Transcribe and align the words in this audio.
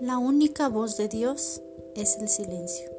La 0.00 0.18
única 0.18 0.68
voz 0.68 0.98
de 0.98 1.08
Dios 1.08 1.62
es 1.94 2.18
el 2.18 2.28
silencio. 2.28 2.95